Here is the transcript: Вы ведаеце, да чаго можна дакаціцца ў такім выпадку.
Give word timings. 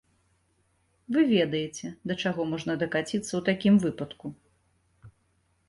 Вы 1.17 1.25
ведаеце, 1.33 1.91
да 2.11 2.17
чаго 2.25 2.41
можна 2.55 2.73
дакаціцца 2.85 3.23
ў 3.35 3.41
такім 3.53 3.75
выпадку. 3.87 4.27